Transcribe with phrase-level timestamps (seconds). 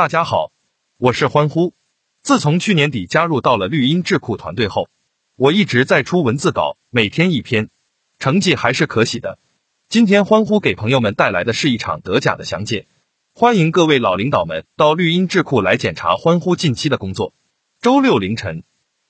[0.00, 0.50] 大家好，
[0.96, 1.74] 我是欢呼。
[2.22, 4.88] 自从去年底加入到了绿茵智库团队后，
[5.36, 7.68] 我一直在出文字稿，每天一篇，
[8.18, 9.38] 成绩还是可喜的。
[9.90, 12.86] 今天欢呼给朋友们带来的是一场德甲的详解，
[13.34, 17.34] 欢迎各位老领导们到绿茵智库来检查欢呼近期的工作。
[17.82, 18.62] 周六凌晨，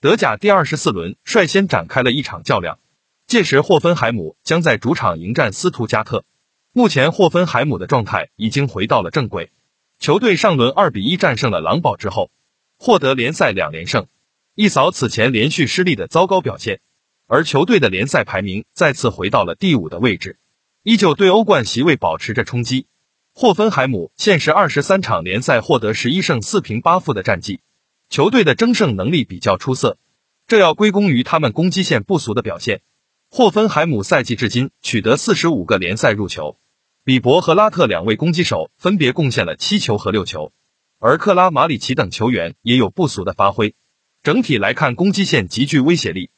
[0.00, 2.78] 德甲第二十四轮率先展开了一场较量，
[3.26, 6.24] 届时霍芬海姆将在主场迎战斯图加特。
[6.70, 9.50] 目前霍芬海姆的状态已经回到了正轨。
[9.98, 12.30] 球队上轮二比一战胜了狼堡之后，
[12.78, 14.06] 获得联赛两连胜，
[14.54, 16.80] 一扫此前连续失利的糟糕表现。
[17.26, 20.38] 而球队的联赛排名再次回到了第五的位置，
[20.82, 22.86] 依旧对欧冠席位保持着冲击。
[23.34, 27.60] 霍芬海姆现时二十三场联赛获得十一胜四平八负的战绩，
[28.08, 29.98] 球队的争胜能力比较出色，
[30.46, 32.82] 这要归功于他们攻击线不俗的表现。
[33.28, 36.58] 霍芬海姆赛季至今取得四十五个联赛入球。
[37.06, 40.52] 比伯和拉特两位攻击手分别贡献了七球和六球，
[40.98, 43.76] 而克拉马里奇等球员也有不俗的发挥。
[44.24, 46.30] 整体来看，攻击线极具威胁力。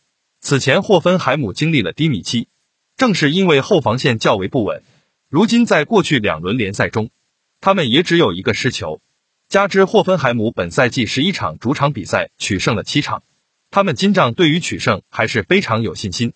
[0.42, 2.48] 此前霍芬海姆经历了低迷期，
[2.98, 4.82] 正是因为后防线较为不稳。
[5.30, 7.08] 如今在过去两轮联赛中，
[7.62, 9.00] 他们也只有一个失球。
[9.48, 13.22] 加之霍芬海姆本赛季十一场主场比赛取胜了七场，
[13.70, 16.34] 他们金帐对于取胜还是非常有信心。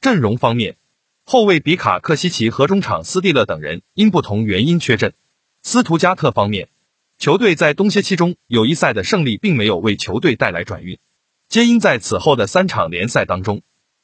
[0.00, 0.78] 阵容方面。
[1.26, 5.14] 后卫比卡克西奇和中场斯蒂勒等人因不同原因缺阵。
[5.62, 6.68] 斯图加特方面，
[7.16, 10.98] 球队在冬歇期中友谊赛的胜利并没有为球队带来转运，
[11.48, 13.62] 皆因在此后的三场联赛当中，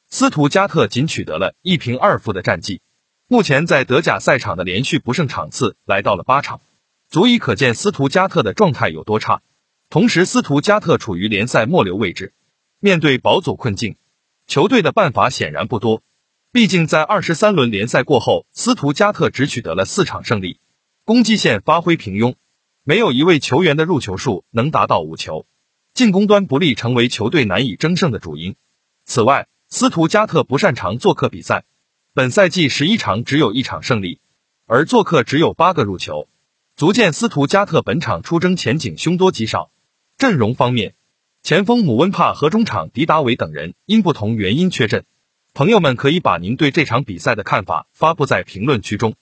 [0.09, 2.81] 斯图加特仅取得了一平二负的战绩。
[3.27, 6.59] 目前在德甲赛场的连续不胜场次来到了八场，
[7.07, 9.43] 足以可见斯图加特的状态有多差。
[9.91, 12.33] 同时，斯图加特处于联赛末流位置，
[12.79, 13.95] 面对保组困境，
[14.47, 16.01] 球队的办法显然不多。
[16.53, 20.59] 毕竟，在二十三轮联赛过后，斯图加特只取得了四场胜利，
[21.05, 22.35] 攻击线发挥平庸，
[22.83, 25.45] 没有一位球员的入球数能达到五球，
[25.93, 28.57] 进攻端不利成为球队难以争胜的主因。
[29.05, 31.63] 此外，斯图加特不擅长做客比赛，
[32.13, 34.19] 本赛季十一场只有一场胜利，
[34.65, 36.27] 而做客只有八个入球，
[36.75, 39.71] 足见斯图加特本场出征前景凶多吉少。
[40.17, 40.95] 阵容方面，
[41.43, 45.05] 前锋姆温帕和中场迪达维等人因不同原因缺阵。
[45.53, 49.15] 朋友们可以把您对这场比赛的看法发布在评论区中。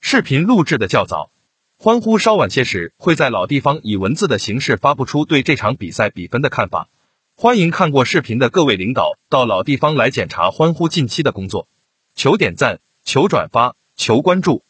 [0.00, 1.30] 视频录制的较早，
[1.78, 6.88] 欢呼稍晚些时会在老地方以文字的形式发布出对这场比赛比分的看法。
[7.36, 11.68] 欢迎看过视频的各位领导到老地方来检查欢呼近期的工作。
[12.16, 14.64] 求点赞，求转发，求关注。